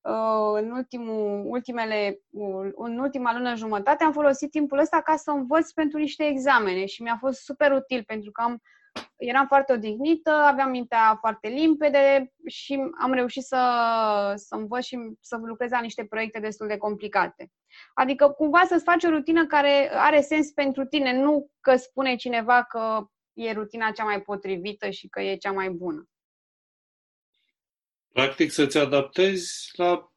uh, 0.00 0.60
în, 0.62 0.70
ultimul, 0.70 1.42
ultimele, 1.46 2.20
uh, 2.30 2.70
în 2.74 2.98
ultima 2.98 3.32
lună 3.32 3.54
jumătate 3.54 4.04
am 4.04 4.12
folosit 4.12 4.50
timpul 4.50 4.78
ăsta 4.78 5.00
ca 5.00 5.16
să 5.16 5.30
învăț 5.30 5.70
pentru 5.70 5.98
niște 5.98 6.24
examene 6.24 6.86
și 6.86 7.02
mi-a 7.02 7.16
fost 7.20 7.40
super 7.40 7.72
util 7.72 8.04
pentru 8.06 8.30
că 8.30 8.42
am 8.42 8.60
eram 9.18 9.46
foarte 9.46 9.72
odihnită, 9.72 10.30
aveam 10.30 10.70
mintea 10.70 11.16
foarte 11.20 11.48
limpede 11.48 12.32
și 12.46 12.80
am 13.00 13.12
reușit 13.12 13.42
să, 13.42 13.62
să 14.36 14.54
învăț 14.54 14.84
și 14.84 14.98
să 15.20 15.36
lucrez 15.42 15.70
la 15.70 15.80
niște 15.80 16.04
proiecte 16.04 16.40
destul 16.40 16.66
de 16.66 16.76
complicate. 16.76 17.50
Adică 17.94 18.28
cumva 18.28 18.64
să-ți 18.66 18.84
faci 18.84 19.04
o 19.04 19.08
rutină 19.08 19.46
care 19.46 19.90
are 19.92 20.20
sens 20.20 20.50
pentru 20.50 20.84
tine, 20.84 21.20
nu 21.20 21.50
că 21.60 21.76
spune 21.76 22.16
cineva 22.16 22.62
că 22.64 23.06
e 23.32 23.52
rutina 23.52 23.90
cea 23.90 24.04
mai 24.04 24.22
potrivită 24.22 24.90
și 24.90 25.08
că 25.08 25.20
e 25.20 25.36
cea 25.36 25.52
mai 25.52 25.70
bună. 25.70 26.08
Practic 28.12 28.50
să-ți 28.50 28.78
adaptezi 28.78 29.70
la 29.72 30.12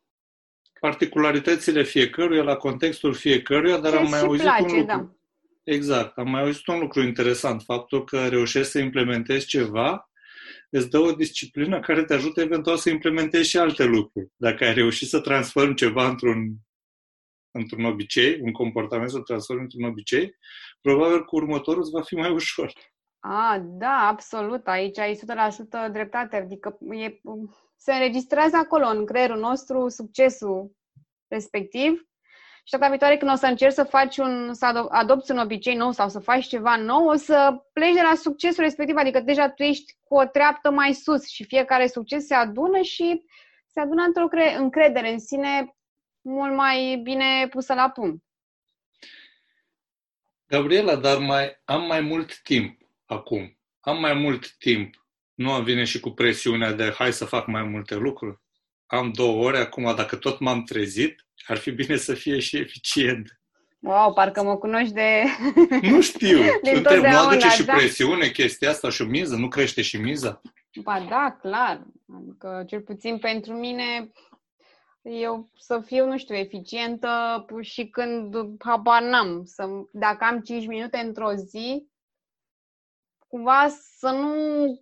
particularitățile 0.80 1.84
fiecăruia, 1.84 2.44
la 2.44 2.56
contextul 2.56 3.14
fiecăruia, 3.14 3.78
dar 3.78 3.92
Ce 3.92 3.98
am 3.98 4.10
mai 4.10 4.20
și 4.20 4.26
auzit 4.26 4.44
place, 4.44 4.62
un 4.64 4.68
lucru. 4.68 4.86
da. 4.86 5.10
Exact. 5.72 6.18
Am 6.18 6.30
mai 6.30 6.42
auzit 6.42 6.68
un 6.68 6.80
lucru 6.80 7.02
interesant, 7.02 7.62
faptul 7.62 8.04
că 8.04 8.28
reușești 8.28 8.72
să 8.72 8.80
implementezi 8.80 9.46
ceva, 9.46 10.10
îți 10.70 10.90
dă 10.90 11.00
o 11.00 11.12
disciplină 11.12 11.80
care 11.80 12.04
te 12.04 12.14
ajută 12.14 12.42
eventual 12.42 12.78
să 12.78 12.90
implementezi 12.90 13.50
și 13.50 13.58
alte 13.58 13.84
lucruri. 13.84 14.32
Dacă 14.36 14.64
ai 14.64 14.74
reușit 14.74 15.08
să 15.08 15.20
transformi 15.20 15.76
ceva 15.76 16.08
într-un, 16.08 16.56
într-un 17.52 17.86
obicei, 17.86 18.40
un 18.42 18.52
comportament 18.52 19.10
să 19.10 19.20
transformi 19.20 19.62
într-un 19.62 19.84
obicei, 19.84 20.36
probabil 20.82 21.26
cu 21.26 21.36
următorul 21.36 21.82
îți 21.82 21.92
va 21.92 22.02
fi 22.02 22.16
mai 22.16 22.32
ușor. 22.32 22.74
A, 23.20 23.60
da, 23.64 24.08
absolut. 24.08 24.68
Aici 24.68 24.98
ai 24.98 25.20
100% 25.88 25.92
dreptate. 25.92 26.36
Adică 26.36 26.78
e, 26.90 27.20
se 27.76 27.94
înregistrează 27.94 28.56
acolo, 28.56 28.86
în 28.86 29.06
creierul 29.06 29.40
nostru, 29.40 29.90
succesul 29.90 30.72
respectiv 31.28 32.11
și 32.64 32.72
data 32.72 32.90
viitoare 32.90 33.18
când 33.18 33.32
o 33.32 33.36
să 33.36 33.46
încerci 33.46 33.74
să 33.74 33.84
faci 33.84 34.18
un, 34.18 34.54
să 34.54 34.66
ado- 34.66 34.90
adopți 34.90 35.32
un 35.32 35.38
obicei 35.38 35.76
nou 35.76 35.92
sau 35.92 36.10
să 36.10 36.20
faci 36.20 36.48
ceva 36.48 36.76
nou, 36.76 37.08
o 37.08 37.16
să 37.16 37.64
pleci 37.74 37.94
de 37.94 38.02
la 38.02 38.16
succesul 38.16 38.64
respectiv, 38.64 38.96
adică 38.96 39.20
deja 39.20 39.50
tu 39.50 39.64
ești 39.64 39.94
cu 40.04 40.16
o 40.16 40.26
treaptă 40.26 40.72
mai 40.72 40.94
sus 40.94 41.28
și 41.28 41.44
fiecare 41.44 41.88
succes 41.88 42.26
se 42.26 42.34
adună 42.34 42.82
și 42.82 43.22
se 43.68 43.80
adună 43.80 44.04
într-o 44.04 44.28
cre- 44.28 44.56
încredere 44.56 45.12
în 45.12 45.20
sine 45.20 45.76
mult 46.22 46.56
mai 46.56 47.00
bine 47.04 47.48
pusă 47.48 47.74
la 47.74 47.90
punct. 47.90 48.24
Gabriela, 50.48 50.96
dar 50.96 51.18
mai 51.18 51.62
am 51.66 51.86
mai 51.86 52.02
mult 52.02 52.42
timp 52.42 52.82
acum. 53.06 53.58
Am 53.80 54.00
mai 54.00 54.14
mult 54.14 54.52
timp. 54.52 55.06
Nu 55.34 55.52
am 55.52 55.64
vine 55.64 55.84
și 55.84 56.00
cu 56.00 56.10
presiunea 56.10 56.72
de 56.72 56.94
hai 56.98 57.14
să 57.14 57.26
fac 57.26 57.48
mai 57.48 57.64
multe 57.64 57.96
lucruri. 57.96 58.40
Am 58.86 59.12
două 59.12 59.46
ore 59.46 59.58
acum, 59.58 59.96
dacă 59.96 60.16
tot 60.16 60.40
m-am 60.40 60.64
trezit, 60.64 61.26
ar 61.48 61.58
fi 61.58 61.72
bine 61.72 61.96
să 61.96 62.14
fie 62.14 62.40
și 62.40 62.58
eficient. 62.58 63.42
Wow, 63.80 64.14
parcă 64.14 64.44
mă 64.44 64.58
cunoști 64.58 64.94
de... 64.94 65.24
Nu 65.82 66.02
știu. 66.02 66.38
Din 66.64 66.76
Întreb, 66.76 66.76
nu 66.76 66.82
totdeauna, 66.82 67.30
aduce 67.30 67.50
și 67.50 67.64
da. 67.66 67.74
presiune 67.74 68.28
chestia 68.28 68.70
asta 68.70 68.90
și 68.90 69.02
o 69.02 69.06
miză? 69.06 69.36
Nu 69.36 69.48
crește 69.48 69.82
și 69.82 69.98
miza? 69.98 70.42
Ba 70.84 71.06
da, 71.10 71.38
clar. 71.42 71.88
Adică, 72.18 72.64
cel 72.68 72.82
puțin 72.82 73.18
pentru 73.18 73.54
mine, 73.54 74.12
eu 75.02 75.50
să 75.58 75.82
fiu, 75.86 76.06
nu 76.06 76.18
știu, 76.18 76.36
eficientă 76.36 77.46
și 77.62 77.88
când 77.88 78.36
habar 78.60 79.02
n-am. 79.02 79.44
Să, 79.46 79.68
dacă 79.92 80.24
am 80.24 80.40
5 80.40 80.66
minute 80.66 80.98
într-o 80.98 81.34
zi, 81.34 81.88
cumva 83.28 83.68
să 83.98 84.10
nu... 84.10 84.34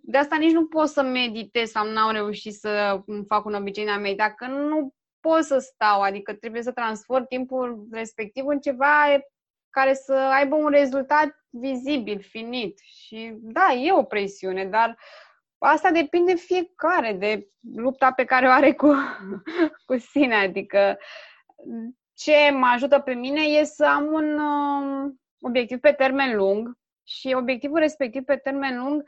De 0.02 0.18
asta 0.18 0.36
nici 0.36 0.52
nu 0.52 0.66
pot 0.66 0.88
să 0.88 1.02
meditez 1.02 1.70
sau 1.70 1.92
n-am 1.92 2.12
reușit 2.12 2.54
să 2.54 3.02
îmi 3.06 3.24
fac 3.26 3.44
un 3.44 3.54
obicei 3.54 3.84
de 3.84 3.90
a 3.90 3.98
medita, 3.98 4.32
că 4.32 4.46
nu 4.46 4.94
pot 5.20 5.44
să 5.44 5.58
stau, 5.58 6.00
adică 6.00 6.34
trebuie 6.34 6.62
să 6.62 6.72
transform 6.72 7.26
timpul 7.26 7.86
respectiv 7.92 8.46
în 8.46 8.60
ceva 8.60 9.22
care 9.70 9.94
să 9.94 10.12
aibă 10.12 10.54
un 10.54 10.68
rezultat 10.68 11.44
vizibil, 11.50 12.20
finit. 12.20 12.78
Și 12.78 13.32
da, 13.40 13.72
e 13.72 13.92
o 13.92 14.02
presiune, 14.02 14.64
dar 14.64 14.98
asta 15.58 15.90
depinde 15.90 16.34
fiecare 16.34 17.12
de 17.12 17.48
lupta 17.74 18.12
pe 18.12 18.24
care 18.24 18.46
o 18.46 18.50
are 18.50 18.72
cu, 18.72 18.94
cu 19.86 19.98
sine. 19.98 20.34
Adică 20.34 20.98
ce 22.14 22.50
mă 22.52 22.66
ajută 22.66 22.98
pe 22.98 23.12
mine 23.12 23.40
e 23.40 23.64
să 23.64 23.84
am 23.84 24.12
un 24.12 24.38
uh, 24.38 25.12
obiectiv 25.40 25.78
pe 25.78 25.92
termen 25.92 26.36
lung 26.36 26.78
și 27.06 27.34
obiectivul 27.36 27.78
respectiv 27.78 28.24
pe 28.24 28.36
termen 28.36 28.78
lung 28.78 29.04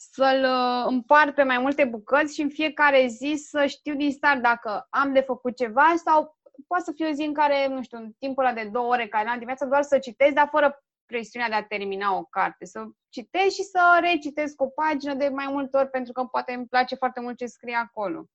să-l 0.00 0.44
uh, 0.44 0.84
împart 0.86 1.34
pe 1.34 1.42
mai 1.42 1.58
multe 1.58 1.84
bucăți 1.84 2.34
și 2.34 2.42
în 2.42 2.48
fiecare 2.48 3.06
zi 3.06 3.34
să 3.48 3.66
știu 3.66 3.94
din 3.94 4.12
start 4.12 4.42
dacă 4.42 4.86
am 4.90 5.12
de 5.12 5.20
făcut 5.20 5.56
ceva 5.56 5.94
sau 6.04 6.36
poate 6.66 6.84
să 6.84 6.92
fie 6.94 7.08
o 7.08 7.12
zi 7.12 7.22
în 7.22 7.34
care, 7.34 7.68
nu 7.68 7.82
știu, 7.82 7.98
în 7.98 8.12
timpul 8.18 8.44
ăla 8.44 8.54
de 8.54 8.68
două 8.72 8.92
ore 8.92 9.08
care 9.08 9.28
am 9.28 9.34
dimineața 9.34 9.66
doar 9.66 9.82
să 9.82 9.98
citesc, 9.98 10.34
dar 10.34 10.48
fără 10.50 10.82
presiunea 11.06 11.48
de 11.48 11.54
a 11.54 11.64
termina 11.64 12.16
o 12.16 12.24
carte. 12.24 12.64
Să 12.64 12.84
citesc 13.08 13.54
și 13.54 13.62
să 13.62 13.98
recitesc 14.00 14.60
o 14.60 14.66
pagină 14.68 15.14
de 15.14 15.28
mai 15.28 15.46
multe 15.48 15.76
ori 15.76 15.90
pentru 15.90 16.12
că 16.12 16.24
poate 16.24 16.52
îmi 16.52 16.66
place 16.66 16.94
foarte 16.94 17.20
mult 17.20 17.36
ce 17.36 17.46
scrie 17.46 17.76
acolo. 17.76 18.26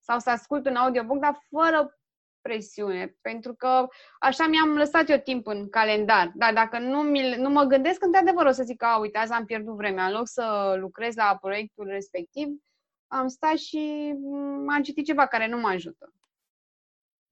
Sau 0.00 0.18
să 0.18 0.30
ascult 0.30 0.66
un 0.66 0.76
audiobook, 0.76 1.18
dar 1.20 1.38
fără 1.50 1.98
presiune, 2.46 3.16
pentru 3.20 3.54
că 3.54 3.86
așa 4.20 4.46
mi-am 4.46 4.76
lăsat 4.76 5.08
eu 5.10 5.18
timp 5.18 5.46
în 5.46 5.68
calendar. 5.68 6.32
Dar 6.34 6.52
dacă 6.52 6.78
nu, 6.78 7.02
mi, 7.02 7.34
nu 7.38 7.48
mă 7.48 7.62
gândesc, 7.62 8.04
într-adevăr 8.04 8.46
o 8.46 8.50
să 8.50 8.62
zic 8.62 8.76
că, 8.76 8.84
a, 8.84 8.98
uite, 8.98 9.18
azi 9.18 9.32
am 9.32 9.44
pierdut 9.44 9.76
vremea. 9.76 10.06
În 10.06 10.12
loc 10.12 10.28
să 10.28 10.76
lucrez 10.78 11.14
la 11.14 11.38
proiectul 11.40 11.86
respectiv, 11.86 12.46
am 13.06 13.28
stat 13.28 13.56
și 13.56 14.12
m- 14.14 14.74
am 14.74 14.82
citit 14.82 15.04
ceva 15.04 15.26
care 15.26 15.48
nu 15.48 15.58
mă 15.58 15.68
ajută. 15.68 16.12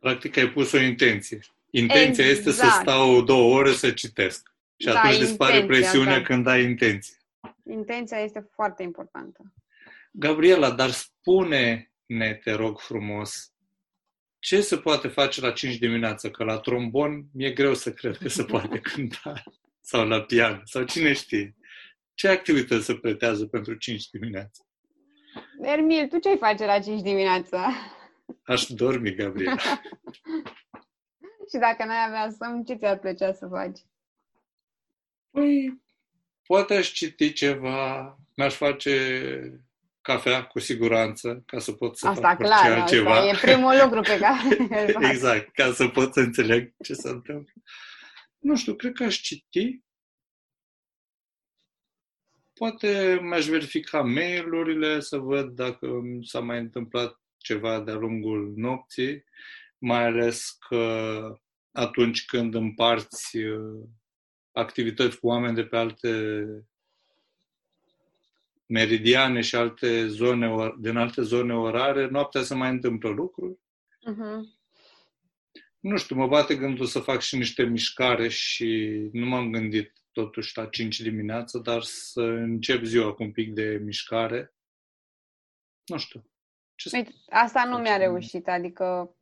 Practic 0.00 0.36
ai 0.36 0.48
pus 0.48 0.72
o 0.72 0.78
intenție. 0.78 1.38
Intenția 1.70 2.24
Exact. 2.24 2.46
este 2.46 2.50
să 2.50 2.66
stau 2.80 3.22
două 3.22 3.54
ore 3.58 3.72
să 3.72 3.90
citesc. 3.90 4.54
Și 4.76 4.86
Da, 4.86 5.00
atunci 5.00 5.18
dispare 5.18 5.56
intenția, 5.56 5.80
presiunea 5.80 6.18
da. 6.18 6.22
când 6.22 6.46
ai 6.46 6.62
intenție. 6.62 7.16
Intenția 7.64 8.18
este 8.18 8.48
foarte 8.50 8.82
importantă. 8.82 9.52
Gabriela, 10.12 10.70
dar 10.70 10.90
spune-ne, 10.90 12.34
te 12.34 12.52
rog 12.52 12.78
frumos, 12.78 13.53
ce 14.44 14.60
se 14.60 14.78
poate 14.78 15.08
face 15.08 15.40
la 15.40 15.52
5 15.52 15.76
dimineața? 15.76 16.30
Că 16.30 16.44
la 16.44 16.58
trombon 16.58 17.24
mi-e 17.32 17.52
greu 17.52 17.74
să 17.74 17.92
cred 17.92 18.16
că 18.16 18.28
se 18.28 18.44
poate 18.52 18.78
cânta. 18.78 19.42
Sau 19.80 20.06
la 20.06 20.22
pian. 20.22 20.62
Sau 20.64 20.82
cine 20.82 21.12
știe. 21.12 21.56
Ce 22.14 22.28
activități 22.28 22.84
se 22.84 22.94
pretează 22.94 23.46
pentru 23.46 23.74
5 23.74 24.08
dimineața? 24.08 24.64
Ermil, 25.60 26.08
tu 26.08 26.18
ce-ai 26.18 26.36
face 26.36 26.64
la 26.64 26.78
5 26.80 27.00
dimineața? 27.00 27.72
Aș 28.42 28.66
dormi, 28.66 29.14
Gabriela. 29.14 29.56
și 31.50 31.58
dacă 31.58 31.84
n-ai 31.84 32.04
avea 32.06 32.30
somn, 32.38 32.64
ce 32.64 32.74
ți-ar 32.74 32.98
plăcea 32.98 33.32
să 33.32 33.46
faci? 33.46 33.78
Păi, 35.30 35.82
poate 36.46 36.74
aș 36.74 36.92
citi 36.92 37.32
ceva, 37.32 38.18
mi-aș 38.36 38.54
face 38.54 39.64
cafea, 40.04 40.44
cu 40.44 40.58
siguranță, 40.58 41.42
ca 41.46 41.58
să 41.58 41.72
pot 41.72 41.96
să 41.96 42.06
Asta 42.08 42.20
fac 42.28 42.38
orice 42.38 42.54
clar, 42.54 42.78
altceva. 42.78 43.10
asta 43.10 43.46
e 43.46 43.52
primul 43.52 43.78
lucru 43.82 44.00
pe 44.00 44.18
care 44.18 44.82
îl 44.86 44.92
faci. 44.92 45.10
exact, 45.10 45.52
ca 45.54 45.72
să 45.72 45.88
pot 45.88 46.12
să 46.12 46.20
înțeleg 46.20 46.74
ce 46.84 46.94
se 46.94 47.08
întâmplă. 47.08 47.52
Nu 48.38 48.56
știu, 48.56 48.74
cred 48.74 48.92
că 48.92 49.04
aș 49.04 49.20
citi. 49.20 49.82
Poate 52.52 53.18
mi-aș 53.22 53.46
verifica 53.46 54.02
mail-urile, 54.02 55.00
să 55.00 55.18
văd 55.18 55.48
dacă 55.54 55.88
s-a 56.22 56.40
mai 56.40 56.58
întâmplat 56.58 57.20
ceva 57.38 57.80
de-a 57.80 57.94
lungul 57.94 58.52
nopții, 58.56 59.24
mai 59.78 60.04
ales 60.04 60.56
că 60.68 61.18
atunci 61.72 62.24
când 62.24 62.54
împarți 62.54 63.36
uh, 63.36 63.82
activități 64.52 65.18
cu 65.18 65.26
oameni 65.26 65.54
de 65.54 65.64
pe 65.64 65.76
alte 65.76 66.44
meridiane 68.74 69.40
și 69.40 69.54
alte 69.56 70.06
zone, 70.06 70.48
or- 70.50 70.76
din 70.78 70.96
alte 70.96 71.22
zone 71.22 71.54
orare, 71.54 72.08
noaptea 72.08 72.42
se 72.42 72.54
mai 72.54 72.70
întâmplă 72.70 73.08
lucruri. 73.08 73.58
Mhm. 74.06 74.58
Nu 75.80 75.96
știu, 75.96 76.16
mă 76.16 76.26
bate 76.26 76.54
gândul 76.56 76.86
să 76.86 76.98
fac 76.98 77.20
și 77.20 77.36
niște 77.36 77.62
mișcare 77.62 78.28
și 78.28 78.98
nu 79.12 79.26
m-am 79.26 79.50
gândit 79.50 79.92
totuși 80.12 80.58
la 80.58 80.66
5 80.66 81.00
dimineața, 81.00 81.58
dar 81.58 81.82
să 81.82 82.20
încep 82.22 82.82
ziua 82.84 83.14
cu 83.14 83.22
un 83.22 83.32
pic 83.32 83.52
de 83.52 83.80
mișcare. 83.84 84.54
Nu 85.86 85.96
știu. 85.98 86.24
Ce 86.74 86.88
să... 86.88 86.96
Uite, 86.96 87.10
asta 87.30 87.64
nu 87.64 87.74
Faci 87.74 87.82
mi-a 87.82 87.92
bine. 87.92 88.04
reușit, 88.04 88.48
adică 88.48 89.16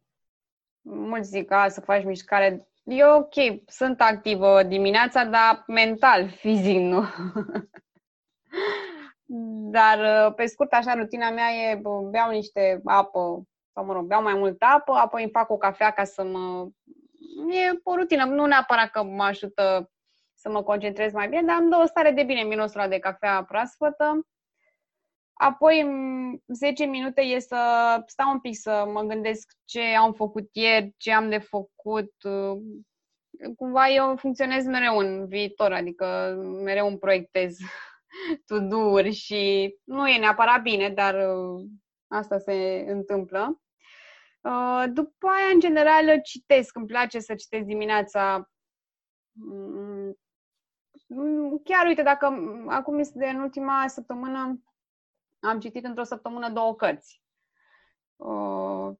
mulți 0.82 1.28
zic 1.28 1.50
a, 1.50 1.68
să 1.68 1.80
faci 1.80 2.04
mișcare. 2.04 2.68
E 2.85 3.04
ok, 3.04 3.35
sunt 3.66 4.00
activă 4.00 4.62
dimineața, 4.62 5.25
dar 5.25 5.64
mental, 5.66 6.28
fizic 6.30 6.76
nu. 6.78 7.04
Dar 9.73 10.26
uh, 10.26 10.35
pe 10.35 10.47
scurt, 10.47 10.73
așa, 10.73 10.95
rutina 10.95 11.31
mea 11.31 11.50
e 11.50 11.75
bă, 11.75 12.00
beau 12.11 12.31
niște 12.31 12.81
apă, 12.85 13.43
sau 13.73 13.85
mă 13.85 13.93
rog, 13.93 14.07
beau 14.07 14.23
mai 14.23 14.35
multă 14.35 14.64
apă, 14.64 14.93
apoi 14.93 15.23
îmi 15.23 15.31
fac 15.31 15.50
o 15.50 15.57
cafea 15.57 15.91
ca 15.91 16.05
să 16.05 16.25
mă... 16.25 16.69
E 17.50 17.81
o 17.83 17.95
rutină, 17.95 18.25
nu 18.25 18.47
neapărat 18.47 18.91
că 18.91 19.02
mă 19.02 19.23
ajută 19.23 19.91
să 20.35 20.50
mă 20.50 20.62
concentrez 20.62 21.12
mai 21.12 21.29
bine, 21.29 21.43
dar 21.43 21.57
îmi 21.61 21.71
dă 21.71 21.76
o 21.83 21.87
stare 21.87 22.11
de 22.11 22.23
bine 22.23 22.43
mirosul 22.43 22.81
ăla 22.81 22.88
de 22.88 22.99
cafea 22.99 23.45
proaspătă. 23.45 24.26
Apoi, 25.33 25.87
10 26.47 26.85
minute 26.85 27.21
e 27.21 27.38
să 27.38 27.57
stau 28.07 28.31
un 28.31 28.41
pic 28.41 28.57
să 28.57 28.85
mă 28.93 29.02
gândesc 29.02 29.52
ce 29.64 29.83
am 29.83 30.12
făcut 30.12 30.49
ieri, 30.52 30.95
ce 30.97 31.12
am 31.12 31.29
de 31.29 31.38
făcut. 31.38 32.12
Cumva 33.57 33.88
eu 33.88 34.17
funcționez 34.17 34.64
mereu 34.64 34.97
în 34.97 35.26
viitor, 35.26 35.73
adică 35.73 36.37
mereu 36.62 36.87
îmi 36.87 36.99
proiectez 36.99 37.57
to-do-uri 38.47 39.12
și 39.12 39.75
nu 39.85 40.09
e 40.09 40.19
neapărat 40.19 40.62
bine, 40.62 40.88
dar 40.88 41.16
asta 42.07 42.38
se 42.38 42.85
întâmplă. 42.88 43.61
După 44.92 45.26
aia, 45.26 45.52
în 45.52 45.61
general, 45.61 46.21
citesc. 46.23 46.76
Îmi 46.76 46.87
place 46.87 47.19
să 47.19 47.35
citesc 47.35 47.64
dimineața 47.64 48.50
mm, 49.33 50.16
chiar 51.64 51.87
uite, 51.87 52.02
dacă 52.02 52.26
acum 52.69 52.99
este 52.99 53.26
în 53.26 53.40
ultima 53.40 53.88
săptămână 53.88 54.62
am 55.42 55.61
citit 55.61 55.85
într-o 55.85 56.04
săptămână 56.04 56.50
două 56.50 56.75
cărți. 56.75 57.23
Uh, 58.16 58.90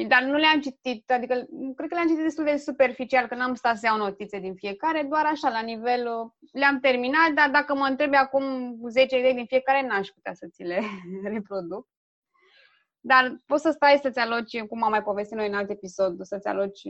și, 0.00 0.06
dar 0.06 0.22
nu 0.22 0.36
le-am 0.36 0.60
citit, 0.60 1.10
adică 1.10 1.34
cred 1.76 1.88
că 1.88 1.94
le-am 1.94 2.06
citit 2.06 2.22
destul 2.22 2.44
de 2.44 2.56
superficial, 2.56 3.26
că 3.26 3.34
n-am 3.34 3.54
stat 3.54 3.76
să 3.76 3.86
iau 3.86 3.96
notițe 3.96 4.38
din 4.38 4.54
fiecare, 4.54 5.06
doar 5.08 5.24
așa, 5.24 5.48
la 5.48 5.60
nivel, 5.60 6.06
uh, 6.06 6.30
le-am 6.52 6.80
terminat, 6.80 7.30
dar 7.34 7.50
dacă 7.50 7.74
mă 7.74 7.86
întrebi 7.90 8.16
acum 8.16 8.76
10 8.88 9.18
idei 9.18 9.34
din 9.34 9.46
fiecare, 9.46 9.86
n-aș 9.86 10.08
putea 10.08 10.34
să 10.34 10.46
ți 10.52 10.62
le 10.62 10.80
reproduc. 11.34 11.88
Dar 13.02 13.36
poți 13.46 13.62
să 13.62 13.70
stai 13.70 13.98
să-ți 14.02 14.18
aloci, 14.18 14.60
cum 14.60 14.82
am 14.82 14.90
mai 14.90 15.02
povestit 15.02 15.36
noi 15.36 15.48
în 15.48 15.54
alt 15.54 15.70
episod, 15.70 16.24
să-ți 16.24 16.46
aloci 16.46 16.82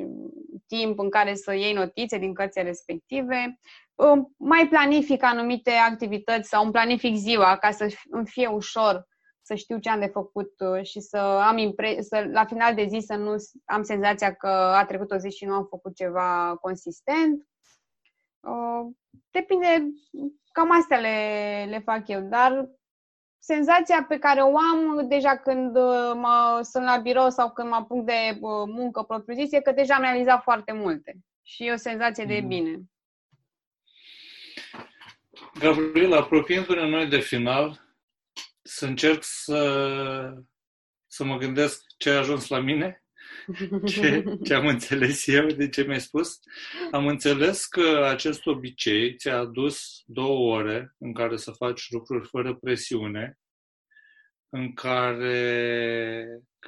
timp 0.67 0.99
în 0.99 1.11
care 1.11 1.35
să 1.35 1.55
iei 1.55 1.73
notițe 1.73 2.19
din 2.19 2.35
cărțile 2.35 2.65
respective. 2.65 3.59
Mai 4.37 4.69
planific 4.69 5.23
anumite 5.23 5.71
activități 5.71 6.49
sau 6.49 6.63
îmi 6.63 6.73
planific 6.73 7.15
ziua 7.15 7.57
ca 7.57 7.71
să 7.71 7.95
îmi 8.11 8.27
fie 8.27 8.47
ușor 8.47 9.09
să 9.51 9.57
știu 9.57 9.79
ce 9.79 9.91
am 9.91 10.01
de 10.01 10.07
făcut 10.07 10.53
uh, 10.59 10.83
și 10.83 11.01
să 11.01 11.17
am 11.19 11.59
impre- 11.59 12.01
să 12.01 12.29
la 12.33 12.45
final 12.45 12.75
de 12.75 12.87
zi 12.87 12.99
să 13.07 13.15
nu 13.15 13.35
am 13.65 13.83
senzația 13.83 14.35
că 14.35 14.49
a 14.49 14.85
trecut 14.85 15.11
o 15.11 15.17
zi 15.17 15.31
și 15.31 15.45
nu 15.45 15.53
am 15.53 15.67
făcut 15.71 15.95
ceva 15.97 16.57
consistent. 16.61 17.47
Uh, 18.41 18.87
depinde, 19.31 19.87
cam 20.53 20.71
astea 20.71 20.99
le, 20.99 21.67
le 21.69 21.79
fac 21.79 22.09
eu, 22.09 22.21
dar 22.21 22.69
senzația 23.39 24.05
pe 24.09 24.19
care 24.19 24.41
o 24.41 24.57
am 24.59 25.09
deja 25.09 25.37
când 25.37 25.77
uh, 25.77 26.13
mă, 26.15 26.61
sunt 26.63 26.85
la 26.85 26.97
birou 26.97 27.31
sau 27.31 27.51
când 27.51 27.69
mă 27.69 27.75
apuc 27.75 28.05
de 28.05 28.39
uh, 28.41 28.67
muncă 28.67 29.03
propriu-zis 29.03 29.53
e 29.53 29.61
că 29.61 29.73
deja 29.73 29.95
am 29.95 30.03
realizat 30.03 30.43
foarte 30.43 30.73
multe 30.73 31.17
și 31.43 31.67
e 31.67 31.73
o 31.73 31.77
senzație 31.77 32.25
de 32.25 32.41
mm. 32.41 32.49
bine. 32.49 32.81
Gabriela, 35.59 36.17
apropiindu-ne 36.17 36.89
noi 36.89 37.07
de 37.07 37.19
final, 37.19 37.90
să 38.63 38.87
încerc 38.87 39.23
să, 39.23 40.35
să 41.07 41.25
mă 41.25 41.37
gândesc 41.37 41.85
ce 41.99 42.11
a 42.11 42.19
ajuns 42.19 42.49
la 42.49 42.61
mine 42.61 43.05
ce, 43.87 44.25
ce 44.45 44.55
am 44.55 44.67
înțeles 44.67 45.27
eu 45.27 45.47
de 45.47 45.69
ce 45.69 45.83
mi-ai 45.83 46.01
spus? 46.01 46.39
Am 46.91 47.07
înțeles 47.07 47.67
că 47.67 48.07
acest 48.11 48.47
obicei 48.47 49.17
ți-a 49.17 49.39
adus 49.39 50.03
două 50.07 50.57
ore 50.57 50.95
în 50.99 51.13
care 51.13 51.37
să 51.37 51.51
faci 51.51 51.91
lucruri 51.91 52.29
fără 52.29 52.55
presiune, 52.55 53.39
în 54.49 54.75
care 54.75 56.25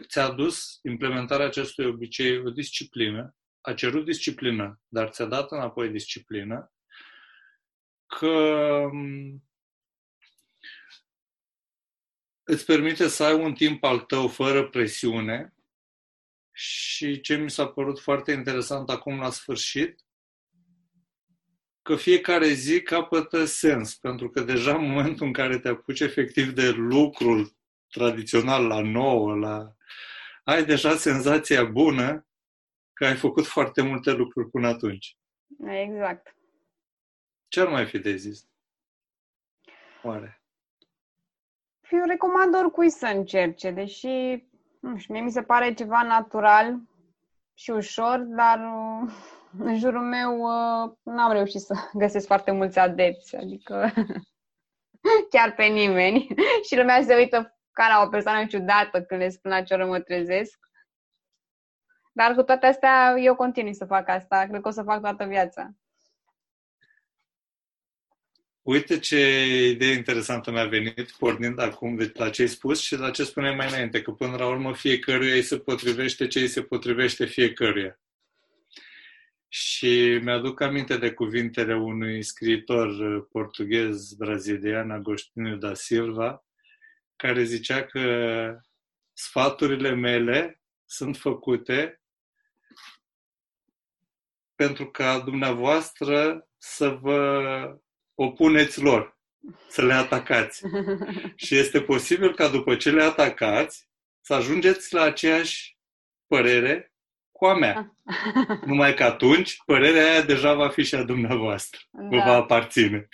ți-a 0.09 0.25
adus 0.25 0.79
implementarea 0.83 1.47
acestui 1.47 1.87
obicei 1.87 2.39
o 2.39 2.51
disciplină, 2.51 3.37
a 3.61 3.73
cerut 3.73 4.05
disciplină, 4.05 4.81
dar 4.89 5.09
ți-a 5.09 5.25
dat 5.25 5.51
înapoi 5.51 5.89
disciplină, 5.89 6.73
că 8.07 8.81
îți 12.43 12.65
permite 12.65 13.09
să 13.09 13.25
ai 13.25 13.35
un 13.35 13.55
timp 13.55 13.85
al 13.85 13.99
tău 13.99 14.29
fără 14.29 14.69
presiune 14.69 15.55
și 16.53 17.21
ce 17.21 17.37
mi 17.37 17.51
s-a 17.51 17.67
părut 17.69 18.01
foarte 18.01 18.33
interesant 18.33 18.91
acum 18.91 19.19
la 19.19 19.31
sfârșit, 19.31 20.01
că 21.83 21.97
fiecare 21.97 22.49
zi 22.49 22.83
capătă 22.83 23.45
sens, 23.45 23.95
pentru 23.95 24.31
că 24.31 24.41
deja 24.41 24.75
în 24.75 24.91
momentul 24.91 25.27
în 25.27 25.33
care 25.33 25.59
te 25.59 25.69
apuci 25.69 26.01
efectiv 26.01 26.51
de 26.53 26.71
lucrul 26.71 27.57
tradițional 27.89 28.67
la 28.67 28.81
nouă, 28.81 29.35
la... 29.35 29.77
ai 30.45 30.65
deja 30.65 30.97
senzația 30.97 31.65
bună 31.65 32.27
că 32.93 33.07
ai 33.07 33.17
făcut 33.17 33.47
foarte 33.47 33.83
multe 33.83 34.11
lucruri 34.13 34.51
până 34.51 34.69
atunci. 34.69 35.17
Exact. 35.67 36.37
Ce 37.49 37.61
ar 37.61 37.69
mai 37.69 37.87
fi 37.87 37.99
de 37.99 38.17
zis? 38.17 38.49
Oare? 40.03 40.42
Eu 41.93 42.05
recomand 42.07 42.55
oricui 42.55 42.91
să 42.91 43.07
încerce, 43.07 43.71
deși 43.71 44.45
nu 44.81 44.97
știu, 44.97 45.15
mie 45.15 45.23
mi 45.23 45.31
se 45.31 45.43
pare 45.43 45.75
ceva 45.75 46.03
natural 46.03 46.81
și 47.55 47.71
ușor, 47.71 48.19
dar 48.19 48.59
uh, 48.59 49.13
în 49.59 49.79
jurul 49.79 50.03
meu 50.03 50.39
uh, 50.41 50.93
n-am 51.03 51.33
reușit 51.33 51.61
să 51.61 51.75
găsesc 52.03 52.27
foarte 52.27 52.51
mulți 52.51 52.79
adepți, 52.79 53.37
adică 53.37 53.93
chiar 55.33 55.55
pe 55.55 55.65
nimeni. 55.65 56.29
și 56.67 56.77
lumea 56.77 57.03
se 57.03 57.15
uită 57.15 57.57
ca 57.73 57.87
la 57.89 58.03
o 58.07 58.09
persoană 58.09 58.47
ciudată 58.47 59.03
când 59.03 59.21
le 59.21 59.29
spun 59.29 59.51
la 59.51 59.63
ce 59.63 59.75
oră 59.75 59.87
mă 59.87 60.01
trezesc. 60.01 60.59
Dar 62.13 62.35
cu 62.35 62.43
toate 62.43 62.67
astea, 62.67 63.15
eu 63.19 63.35
continui 63.35 63.75
să 63.75 63.85
fac 63.85 64.09
asta. 64.09 64.47
Cred 64.49 64.61
că 64.61 64.69
o 64.69 64.71
să 64.71 64.83
fac 64.83 65.01
toată 65.01 65.25
viața. 65.25 65.71
Uite 68.63 68.99
ce 68.99 69.47
idee 69.69 69.93
interesantă 69.93 70.51
mi-a 70.51 70.67
venit, 70.67 71.11
pornind 71.11 71.59
acum 71.59 71.97
de 71.97 72.13
la 72.15 72.31
ce 72.31 72.43
ai 72.43 72.49
spus 72.49 72.81
și 72.81 72.97
la 72.97 73.11
ce 73.11 73.25
spuneai 73.25 73.55
mai 73.55 73.69
înainte, 73.69 74.03
că 74.03 74.11
până 74.11 74.37
la 74.37 74.47
urmă 74.47 74.75
fiecăruia 74.75 75.35
îi 75.35 75.43
se 75.43 75.59
potrivește 75.59 76.27
ce 76.27 76.41
îi 76.41 76.49
se 76.49 76.63
potrivește 76.63 77.25
fiecăruia. 77.25 78.01
Și 79.49 80.21
mi-aduc 80.23 80.61
aminte 80.61 80.97
de 80.97 81.13
cuvintele 81.13 81.75
unui 81.77 82.23
scriitor 82.23 83.23
portughez 83.27 84.13
brazilian, 84.13 84.91
Agostinho 84.91 85.57
da 85.57 85.75
Silva, 85.75 86.45
care 87.17 87.43
zicea 87.43 87.85
că 87.85 88.61
sfaturile 89.13 89.95
mele 89.95 90.61
sunt 90.85 91.17
făcute 91.17 92.01
pentru 94.55 94.91
ca 94.91 95.21
dumneavoastră 95.21 96.49
să 96.59 96.89
vă 96.89 97.81
opuneți 98.23 98.81
lor, 98.81 99.19
să 99.69 99.85
le 99.85 99.93
atacați. 99.93 100.63
Și 101.45 101.57
este 101.57 101.81
posibil 101.81 102.35
ca 102.35 102.49
după 102.49 102.77
ce 102.77 102.91
le 102.91 103.03
atacați 103.03 103.89
să 104.21 104.35
ajungeți 104.35 104.95
la 104.95 105.03
aceeași 105.03 105.77
părere 106.27 106.93
cu 107.33 107.47
a 107.47 107.55
mea. 107.55 107.97
Numai 108.67 108.95
că 108.95 109.05
atunci 109.05 109.57
părerea 109.67 110.11
aia 110.11 110.23
deja 110.23 110.55
va 110.55 110.69
fi 110.69 110.83
și 110.83 110.95
a 110.95 111.03
dumneavoastră. 111.03 111.81
Da. 111.91 112.07
Vă 112.09 112.17
va 112.17 112.35
aparține. 112.35 113.09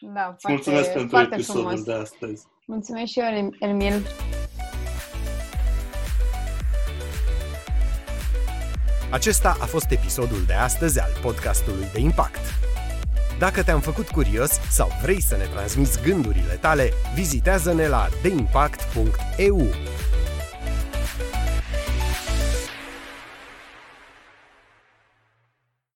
Da, 0.00 0.22
foarte, 0.22 0.48
mulțumesc 0.48 0.92
pentru 0.92 1.18
episodul 1.18 1.62
frumos. 1.62 1.82
de 1.82 1.92
astăzi. 1.92 2.46
Mulțumesc 2.66 3.12
și 3.12 3.20
eu, 3.20 3.50
Emil. 3.60 4.02
Acesta 9.10 9.56
a 9.60 9.64
fost 9.64 9.90
episodul 9.90 10.44
de 10.46 10.52
astăzi 10.52 11.00
al 11.00 11.10
podcastului 11.22 11.86
de 11.92 12.00
Impact. 12.00 12.73
Dacă 13.38 13.62
te-am 13.62 13.80
făcut 13.80 14.08
curios 14.08 14.50
sau 14.70 14.88
vrei 15.02 15.22
să 15.22 15.36
ne 15.36 15.44
transmiți 15.44 16.02
gândurile 16.02 16.58
tale, 16.60 16.92
vizitează-ne 17.14 17.88
la 17.88 18.08
deimpact.eu 18.22 19.66